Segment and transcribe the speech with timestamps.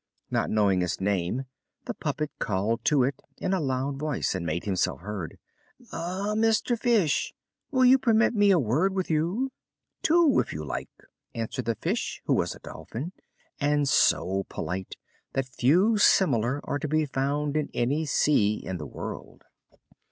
[0.31, 1.43] Not knowing its name,
[1.85, 5.37] the puppet called to it in a loud voice to make himself heard:
[5.93, 7.35] "Eh, Sir Fish,
[7.69, 9.51] will you permit me a word with you?"
[10.01, 10.89] "Two if you like,"
[11.35, 13.11] answered the fish, who was a Dolphin,
[13.59, 14.95] and so polite
[15.33, 19.43] that few similar are to be found in any sea in the world.